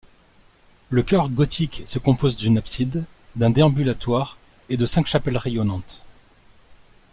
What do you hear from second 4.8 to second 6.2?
cinq chapelles rayonnantes.